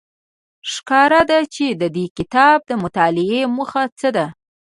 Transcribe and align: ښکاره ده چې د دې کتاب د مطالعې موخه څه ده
ښکاره 0.71 1.21
ده 1.29 1.39
چې 1.53 1.65
د 1.81 1.83
دې 1.95 2.05
کتاب 2.17 2.57
د 2.69 2.71
مطالعې 2.83 3.41
موخه 3.55 3.83
څه 3.99 4.09
ده 4.15 4.25